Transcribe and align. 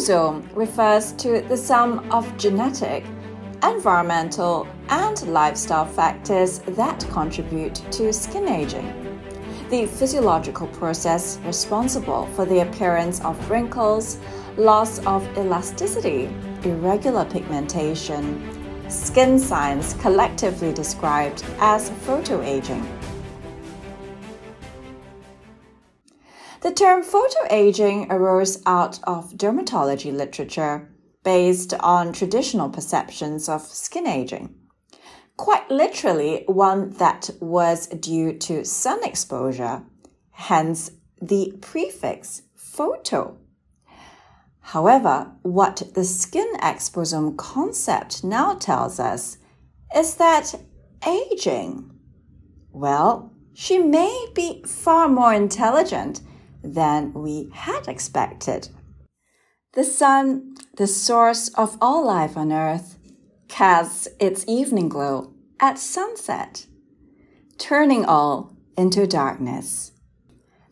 exposome 0.00 0.44
refers 0.56 1.12
to 1.12 1.42
the 1.42 1.56
sum 1.56 2.10
of 2.10 2.36
genetic, 2.38 3.04
environmental, 3.62 4.66
and 4.88 5.20
lifestyle 5.28 5.84
factors 5.84 6.60
that 6.60 7.06
contribute 7.10 7.74
to 7.92 8.12
skin 8.12 8.48
aging. 8.48 9.20
The 9.68 9.86
physiological 9.86 10.68
process 10.68 11.38
responsible 11.44 12.26
for 12.34 12.46
the 12.46 12.60
appearance 12.60 13.20
of 13.20 13.50
wrinkles, 13.50 14.18
loss 14.56 14.98
of 15.06 15.22
elasticity, 15.36 16.30
irregular 16.64 17.26
pigmentation, 17.26 18.42
skin 18.88 19.38
signs 19.38 19.94
collectively 19.94 20.72
described 20.72 21.44
as 21.60 21.90
photoaging. 21.90 22.99
The 26.70 26.76
term 26.76 27.02
photoaging 27.02 28.12
arose 28.12 28.62
out 28.64 29.00
of 29.02 29.32
dermatology 29.32 30.16
literature 30.16 30.88
based 31.24 31.74
on 31.74 32.12
traditional 32.12 32.70
perceptions 32.70 33.48
of 33.48 33.62
skin 33.62 34.06
aging. 34.06 34.54
Quite 35.36 35.68
literally, 35.68 36.44
one 36.46 36.90
that 36.90 37.28
was 37.40 37.88
due 37.88 38.34
to 38.34 38.64
sun 38.64 39.02
exposure, 39.02 39.82
hence 40.30 40.92
the 41.20 41.58
prefix 41.60 42.42
photo. 42.54 43.36
However, 44.60 45.32
what 45.42 45.82
the 45.94 46.04
skin 46.04 46.54
exposome 46.62 47.36
concept 47.36 48.22
now 48.22 48.54
tells 48.54 49.00
us 49.00 49.38
is 49.96 50.14
that 50.14 50.54
aging, 51.04 51.90
well, 52.70 53.32
she 53.54 53.80
may 53.80 54.28
be 54.36 54.62
far 54.64 55.08
more 55.08 55.34
intelligent 55.34 56.20
than 56.62 57.12
we 57.12 57.50
had 57.52 57.88
expected. 57.88 58.68
The 59.72 59.84
sun, 59.84 60.56
the 60.76 60.86
source 60.86 61.48
of 61.54 61.78
all 61.80 62.04
life 62.04 62.36
on 62.36 62.52
earth, 62.52 62.98
casts 63.48 64.08
its 64.18 64.44
evening 64.48 64.88
glow 64.88 65.32
at 65.60 65.78
sunset, 65.78 66.66
turning 67.58 68.04
all 68.04 68.56
into 68.76 69.06
darkness. 69.06 69.92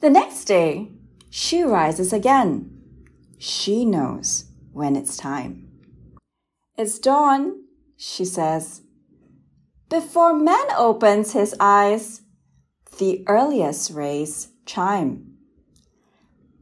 The 0.00 0.10
next 0.10 0.44
day, 0.44 0.92
she 1.30 1.62
rises 1.62 2.12
again. 2.12 2.70
She 3.38 3.84
knows 3.84 4.46
when 4.72 4.96
it's 4.96 5.16
time. 5.16 5.68
It's 6.76 6.98
dawn, 6.98 7.64
she 7.96 8.24
says. 8.24 8.82
Before 9.88 10.34
man 10.34 10.66
opens 10.76 11.32
his 11.32 11.54
eyes, 11.58 12.22
the 12.98 13.24
earliest 13.26 13.90
rays 13.90 14.48
chime. 14.66 15.27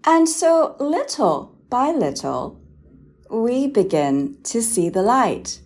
And 0.07 0.29
so, 0.29 0.77
little 0.79 1.59
by 1.69 1.91
little, 1.91 2.61
we 3.29 3.67
begin 3.67 4.39
to 4.45 4.63
see 4.63 4.89
the 4.89 5.03
light. 5.03 5.61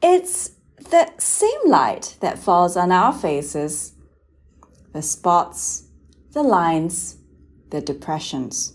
It's 0.00 0.52
the 0.90 1.10
same 1.18 1.60
light 1.66 2.16
that 2.20 2.38
falls 2.38 2.76
on 2.76 2.92
our 2.92 3.12
faces 3.12 3.94
the 4.92 5.02
spots, 5.02 5.88
the 6.32 6.42
lines, 6.42 7.16
the 7.70 7.80
depressions. 7.80 8.72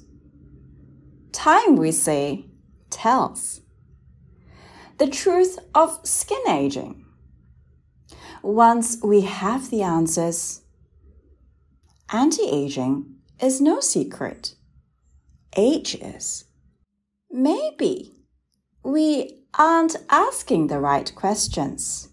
Time, 1.31 1.77
we 1.77 1.91
say, 1.91 2.45
tells. 2.89 3.61
The 4.97 5.07
truth 5.07 5.57
of 5.73 5.99
skin 6.03 6.47
aging. 6.47 7.05
Once 8.43 8.97
we 9.01 9.21
have 9.21 9.71
the 9.71 9.81
answers, 9.81 10.61
anti 12.11 12.47
aging 12.47 13.20
is 13.41 13.59
no 13.59 13.79
secret. 13.79 14.55
Age 15.57 15.95
is. 15.95 16.45
Maybe 17.29 18.13
we 18.83 19.43
aren't 19.57 19.95
asking 20.09 20.67
the 20.67 20.79
right 20.79 21.13
questions. 21.15 22.09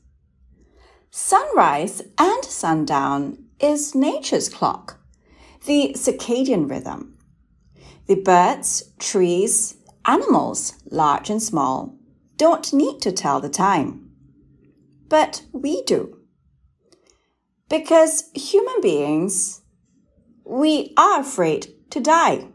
Sunrise 1.11 2.03
and 2.19 2.45
sundown 2.45 3.45
is 3.61 3.95
nature's 3.95 4.49
clock, 4.49 5.01
the 5.67 5.93
circadian 5.97 6.69
rhythm. 6.69 7.19
The 8.07 8.17
birds, 8.17 8.93
trees, 8.99 9.77
animals, 10.05 10.75
large 10.91 11.31
and 11.31 11.43
small, 11.43 11.97
don't 12.37 12.73
need 12.73 13.01
to 13.03 13.13
tell 13.13 13.41
the 13.41 13.49
time. 13.49 14.11
But 15.09 15.43
we 15.53 15.83
do. 15.83 16.19
Because 17.69 18.31
human 18.35 18.81
beings 18.81 19.61
we 20.49 20.95
are 20.97 21.21
afraid 21.21 21.69
to 21.91 22.01
die. 22.01 22.49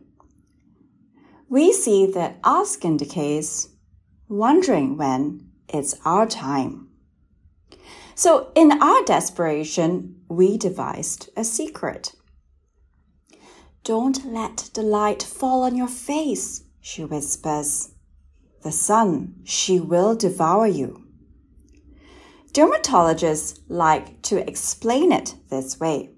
We 1.48 1.72
see 1.72 2.08
that 2.08 2.40
our 2.44 2.66
skin 2.66 2.98
decays, 2.98 3.70
wondering 4.28 4.98
when 4.98 5.52
it's 5.70 5.96
our 6.04 6.26
time. 6.26 6.90
So, 8.16 8.52
in 8.56 8.82
our 8.82 9.04
desperation, 9.06 10.22
we 10.28 10.58
devised 10.58 11.30
a 11.38 11.44
secret. 11.44 12.14
Don't 13.84 14.26
let 14.26 14.72
the 14.74 14.82
light 14.82 15.22
fall 15.22 15.62
on 15.62 15.76
your 15.76 15.88
face, 15.88 16.64
she 16.82 17.04
whispers. 17.04 17.94
The 18.64 18.72
sun, 18.72 19.36
she 19.44 19.80
will 19.80 20.16
devour 20.16 20.66
you. 20.66 21.06
Dermatologists 22.54 23.60
like 23.68 24.24
to 24.24 24.48
explain 24.50 25.12
it 25.12 25.36
this 25.50 25.80
way. 25.80 26.13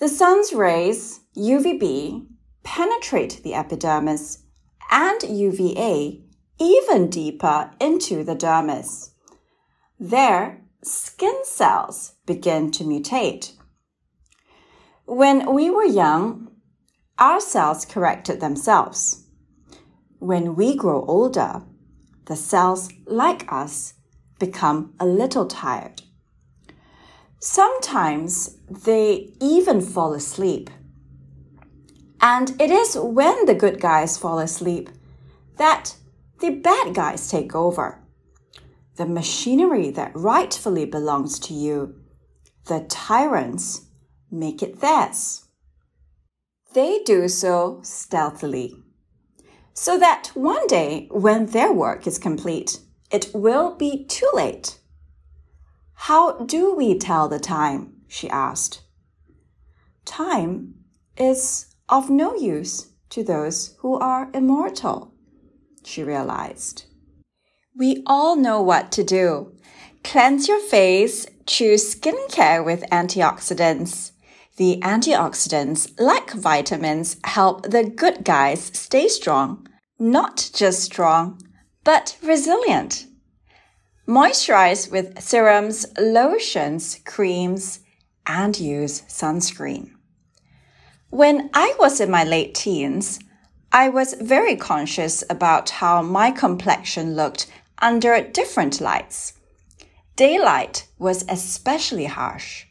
The 0.00 0.08
sun's 0.08 0.52
rays, 0.52 1.20
UVB, 1.36 2.26
penetrate 2.62 3.42
the 3.42 3.54
epidermis 3.54 4.44
and 4.90 5.22
UVA 5.22 6.20
even 6.60 7.10
deeper 7.10 7.70
into 7.80 8.24
the 8.24 8.34
dermis. 8.34 9.10
There, 9.98 10.62
skin 10.82 11.44
cells 11.44 12.14
begin 12.26 12.70
to 12.72 12.84
mutate. 12.84 13.52
When 15.06 15.54
we 15.54 15.70
were 15.70 15.84
young, 15.84 16.50
our 17.18 17.40
cells 17.40 17.84
corrected 17.84 18.40
themselves. 18.40 19.24
When 20.18 20.56
we 20.56 20.76
grow 20.76 21.04
older, 21.06 21.62
the 22.26 22.36
cells, 22.36 22.88
like 23.06 23.50
us, 23.52 23.94
become 24.38 24.94
a 24.98 25.06
little 25.06 25.46
tired. 25.46 26.02
Sometimes 27.46 28.56
they 28.70 29.34
even 29.38 29.82
fall 29.82 30.14
asleep. 30.14 30.70
And 32.18 32.58
it 32.58 32.70
is 32.70 32.96
when 32.96 33.44
the 33.44 33.54
good 33.54 33.82
guys 33.82 34.16
fall 34.16 34.38
asleep 34.38 34.88
that 35.58 35.94
the 36.40 36.48
bad 36.48 36.94
guys 36.94 37.28
take 37.28 37.54
over. 37.54 38.00
The 38.96 39.04
machinery 39.04 39.90
that 39.90 40.12
rightfully 40.14 40.86
belongs 40.86 41.38
to 41.40 41.52
you, 41.52 41.96
the 42.64 42.86
tyrants, 42.88 43.88
make 44.30 44.62
it 44.62 44.80
theirs. 44.80 45.44
They 46.72 47.00
do 47.04 47.28
so 47.28 47.80
stealthily, 47.82 48.74
so 49.74 49.98
that 49.98 50.28
one 50.32 50.66
day 50.66 51.08
when 51.10 51.44
their 51.44 51.74
work 51.74 52.06
is 52.06 52.16
complete, 52.16 52.80
it 53.10 53.32
will 53.34 53.76
be 53.76 54.06
too 54.06 54.30
late 54.32 54.78
how 55.94 56.32
do 56.44 56.74
we 56.74 56.98
tell 56.98 57.28
the 57.28 57.38
time? 57.38 57.92
she 58.08 58.28
asked. 58.30 58.82
Time 60.04 60.74
is 61.16 61.74
of 61.88 62.10
no 62.10 62.34
use 62.34 62.92
to 63.10 63.22
those 63.22 63.74
who 63.78 63.98
are 63.98 64.30
immortal, 64.34 65.12
she 65.84 66.02
realized. 66.02 66.84
We 67.76 68.02
all 68.06 68.36
know 68.36 68.60
what 68.60 68.92
to 68.92 69.04
do. 69.04 69.56
Cleanse 70.02 70.48
your 70.48 70.60
face, 70.60 71.26
choose 71.46 71.94
skincare 71.94 72.64
with 72.64 72.82
antioxidants. 72.90 74.12
The 74.56 74.78
antioxidants, 74.82 75.98
like 75.98 76.30
vitamins, 76.32 77.16
help 77.24 77.70
the 77.70 77.82
good 77.82 78.24
guys 78.24 78.70
stay 78.74 79.08
strong. 79.08 79.66
Not 79.98 80.50
just 80.54 80.82
strong, 80.82 81.40
but 81.82 82.16
resilient. 82.22 83.06
Moisturize 84.06 84.90
with 84.90 85.18
serums, 85.18 85.86
lotions, 85.98 87.00
creams, 87.06 87.80
and 88.26 88.58
use 88.60 89.00
sunscreen. 89.02 89.92
When 91.08 91.48
I 91.54 91.74
was 91.78 92.02
in 92.02 92.10
my 92.10 92.22
late 92.22 92.54
teens, 92.54 93.18
I 93.72 93.88
was 93.88 94.12
very 94.20 94.56
conscious 94.56 95.24
about 95.30 95.70
how 95.70 96.02
my 96.02 96.30
complexion 96.30 97.16
looked 97.16 97.46
under 97.80 98.20
different 98.20 98.78
lights. 98.78 99.32
Daylight 100.16 100.86
was 100.98 101.24
especially 101.26 102.04
harsh. 102.04 102.66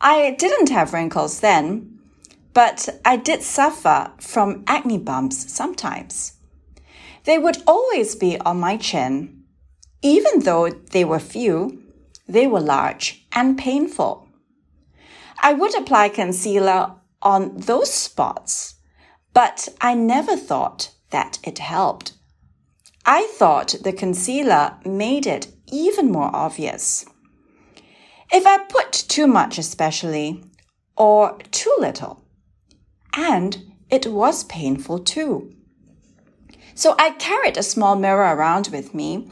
I 0.00 0.34
didn't 0.36 0.70
have 0.70 0.92
wrinkles 0.92 1.40
then, 1.40 2.00
but 2.54 2.88
I 3.04 3.16
did 3.16 3.42
suffer 3.42 4.10
from 4.18 4.64
acne 4.66 4.98
bumps 4.98 5.52
sometimes. 5.52 6.32
They 7.22 7.38
would 7.38 7.62
always 7.68 8.16
be 8.16 8.36
on 8.40 8.58
my 8.58 8.76
chin 8.76 9.39
even 10.02 10.40
though 10.40 10.68
they 10.68 11.04
were 11.04 11.18
few, 11.18 11.82
they 12.26 12.46
were 12.46 12.60
large 12.60 13.26
and 13.32 13.58
painful. 13.58 14.28
I 15.42 15.52
would 15.52 15.74
apply 15.76 16.08
concealer 16.08 16.94
on 17.22 17.56
those 17.56 17.92
spots, 17.92 18.76
but 19.32 19.68
I 19.80 19.94
never 19.94 20.36
thought 20.36 20.90
that 21.10 21.38
it 21.42 21.58
helped. 21.58 22.12
I 23.04 23.26
thought 23.34 23.74
the 23.82 23.92
concealer 23.92 24.76
made 24.84 25.26
it 25.26 25.48
even 25.66 26.10
more 26.10 26.30
obvious. 26.34 27.04
If 28.32 28.46
I 28.46 28.58
put 28.58 28.92
too 28.92 29.26
much, 29.26 29.58
especially, 29.58 30.44
or 30.96 31.38
too 31.50 31.74
little, 31.78 32.24
and 33.14 33.72
it 33.90 34.06
was 34.06 34.44
painful 34.44 35.00
too. 35.00 35.52
So 36.74 36.94
I 36.98 37.10
carried 37.10 37.56
a 37.56 37.62
small 37.62 37.96
mirror 37.96 38.36
around 38.36 38.68
with 38.68 38.94
me, 38.94 39.30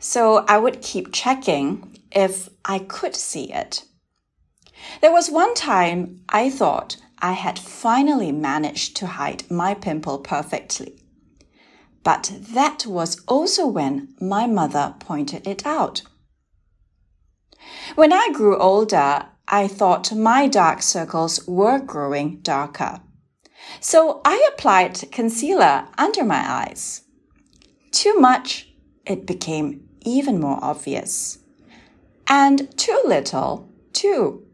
so 0.00 0.44
I 0.48 0.58
would 0.58 0.82
keep 0.82 1.12
checking 1.12 1.98
if 2.10 2.48
I 2.64 2.80
could 2.80 3.14
see 3.14 3.52
it. 3.52 3.84
There 5.00 5.12
was 5.12 5.30
one 5.30 5.54
time 5.54 6.22
I 6.28 6.50
thought 6.50 6.96
I 7.18 7.32
had 7.32 7.58
finally 7.58 8.32
managed 8.32 8.96
to 8.96 9.06
hide 9.06 9.48
my 9.50 9.74
pimple 9.74 10.18
perfectly. 10.18 11.04
But 12.02 12.32
that 12.54 12.86
was 12.86 13.20
also 13.28 13.66
when 13.66 14.14
my 14.20 14.46
mother 14.46 14.94
pointed 14.98 15.46
it 15.46 15.66
out. 15.66 16.02
When 17.94 18.10
I 18.10 18.30
grew 18.32 18.56
older, 18.56 19.26
I 19.46 19.68
thought 19.68 20.14
my 20.14 20.48
dark 20.48 20.80
circles 20.80 21.46
were 21.46 21.78
growing 21.78 22.40
darker. 22.40 23.02
So 23.80 24.22
I 24.24 24.48
applied 24.50 25.12
concealer 25.12 25.88
under 25.98 26.24
my 26.24 26.42
eyes. 26.50 27.02
Too 27.90 28.18
much, 28.18 28.68
it 29.04 29.26
became 29.26 29.89
even 30.04 30.40
more 30.40 30.58
obvious. 30.62 31.38
And 32.26 32.76
too 32.78 33.00
little, 33.04 33.68
too. 33.92 34.46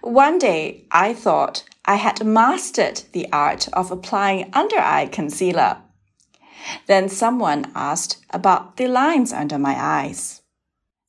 One 0.00 0.38
day 0.38 0.86
I 0.90 1.14
thought 1.14 1.64
I 1.84 1.96
had 1.96 2.24
mastered 2.24 3.02
the 3.12 3.30
art 3.32 3.68
of 3.72 3.90
applying 3.90 4.50
under 4.52 4.78
eye 4.78 5.06
concealer. 5.06 5.78
Then 6.86 7.08
someone 7.08 7.70
asked 7.74 8.24
about 8.30 8.76
the 8.76 8.86
lines 8.86 9.32
under 9.32 9.58
my 9.58 9.76
eyes. 9.78 10.42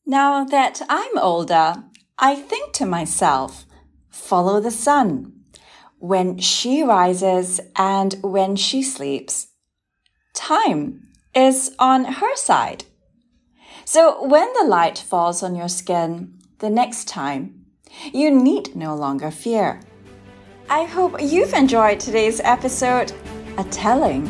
Now 0.06 0.44
that 0.44 0.82
I'm 0.90 1.18
older, 1.18 1.84
I 2.20 2.36
think 2.36 2.74
to 2.74 2.86
myself, 2.86 3.66
follow 4.10 4.60
the 4.60 4.72
sun. 4.72 5.34
When 6.00 6.38
she 6.38 6.84
rises 6.84 7.60
and 7.76 8.16
when 8.22 8.56
she 8.56 8.84
sleeps, 8.84 9.48
time 10.34 11.08
is 11.34 11.74
on 11.80 12.06
her 12.06 12.36
side. 12.36 12.86
So 13.88 14.26
when 14.26 14.52
the 14.54 14.66
light 14.68 14.98
falls 14.98 15.44
on 15.44 15.56
your 15.56 15.70
skin 15.70 16.34
the 16.58 16.72
next 16.72 17.08
time, 17.08 17.66
you 18.12 18.32
need 18.32 18.76
no 18.76 18.96
longer 18.96 19.30
fear. 19.30 19.80
I 20.68 20.86
hope 20.86 21.22
you've 21.22 21.54
enjoyed 21.54 22.00
today's 22.00 22.40
episode, 22.40 23.14
a 23.60 23.64
telling 23.66 24.28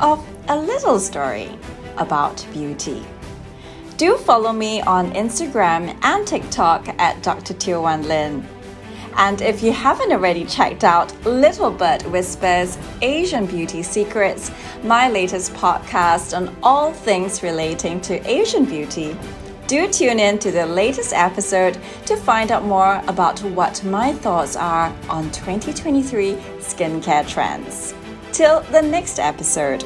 of 0.00 0.24
a 0.46 0.56
little 0.56 1.00
story 1.00 1.50
about 1.96 2.46
beauty. 2.52 3.02
Do 3.96 4.16
follow 4.16 4.52
me 4.52 4.80
on 4.82 5.10
Instagram 5.14 5.98
and 6.04 6.24
TikTok 6.24 6.88
at 7.00 7.24
Dr. 7.24 7.54
Teo 7.54 7.82
Wan 7.82 8.06
Lin. 8.06 8.46
And 9.16 9.40
if 9.40 9.62
you 9.62 9.72
haven't 9.72 10.12
already 10.12 10.44
checked 10.44 10.84
out 10.84 11.14
Little 11.24 11.70
Bird 11.70 12.02
Whispers 12.04 12.78
Asian 13.02 13.46
Beauty 13.46 13.82
Secrets, 13.82 14.50
my 14.82 15.08
latest 15.08 15.52
podcast 15.54 16.36
on 16.36 16.54
all 16.62 16.92
things 16.92 17.42
relating 17.42 18.00
to 18.02 18.14
Asian 18.28 18.64
beauty, 18.64 19.16
do 19.66 19.90
tune 19.90 20.18
in 20.18 20.38
to 20.38 20.50
the 20.50 20.66
latest 20.66 21.12
episode 21.12 21.78
to 22.06 22.16
find 22.16 22.50
out 22.50 22.64
more 22.64 23.02
about 23.06 23.38
what 23.40 23.82
my 23.84 24.12
thoughts 24.12 24.56
are 24.56 24.94
on 25.08 25.30
2023 25.30 26.34
skincare 26.58 27.26
trends. 27.28 27.94
Till 28.32 28.60
the 28.72 28.82
next 28.82 29.18
episode. 29.18 29.84